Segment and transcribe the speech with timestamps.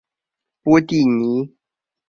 [0.63, 1.55] 波蒂尼。